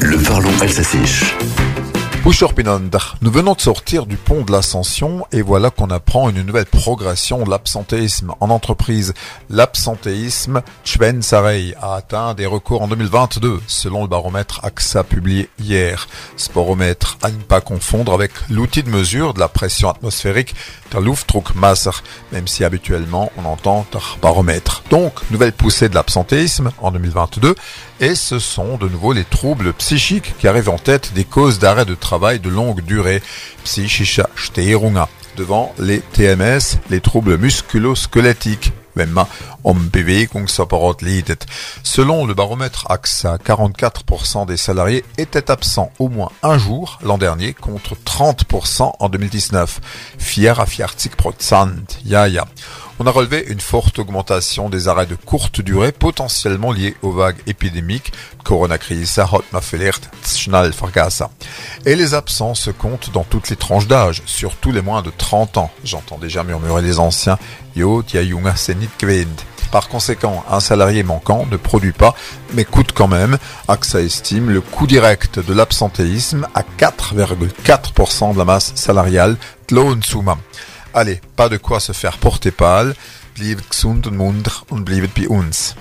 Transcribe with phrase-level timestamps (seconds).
[0.00, 1.02] Le parlons alsacien.
[3.22, 7.44] Nous venons de sortir du pont de l'Ascension et voilà qu'on apprend une nouvelle progression
[7.44, 9.14] de l'absentéisme en entreprise.
[9.48, 16.08] L'absentéisme, Chwen Sarey a atteint des records en 2022 selon le baromètre AXA publié hier.
[16.36, 20.56] Ce baromètre à ne pas confondre avec l'outil de mesure de la pression atmosphérique
[20.90, 21.88] der Luftdruckmasse,
[22.32, 23.86] même si habituellement on entend
[24.20, 24.82] baromètre.
[24.90, 27.54] Donc, nouvelle poussée de l'absentéisme en 2022
[28.00, 31.84] et ce sont de nouveau les troubles psychiques qui arrivent en tête des causes d'arrêt
[31.84, 33.22] de travail de longue durée,
[33.64, 35.06] psychische Störungen,
[35.36, 38.72] devant les TMS, les troubles musculo-squelettiques,
[41.82, 47.52] Selon le baromètre AXA, 44% des salariés étaient absents au moins un jour l'an dernier
[47.52, 49.80] contre 30% en 2019.
[50.18, 50.66] Fier à
[52.04, 52.46] Ya ya.
[52.98, 57.36] On a relevé une forte augmentation des arrêts de courte durée potentiellement liés aux vagues
[57.46, 58.10] épidémiques,
[58.42, 59.20] Corona-crise,
[61.84, 65.58] Et les absents se comptent dans toutes les tranches d'âge, surtout les moins de 30
[65.58, 65.70] ans.
[65.84, 67.38] J'entends déjà murmurer les anciens,
[69.70, 72.14] par conséquent, un salarié manquant ne produit pas,
[72.54, 73.36] mais coûte quand même.
[73.68, 79.36] AXA estime le coût direct de l'absentéisme à 4,4% de la masse salariale.
[80.96, 82.94] Allez, pas de quoi se faire porter pâle.
[83.34, 85.76] Blieb gesund und munter und bliebet bei uns.